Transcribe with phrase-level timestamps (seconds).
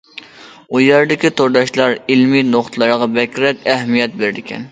[0.69, 4.59] ئۇ يەردىكى تورداشلار ئىلمىي نۇقتىلارغا بەكرەك ئەھمىيەت بېرىدىكەن.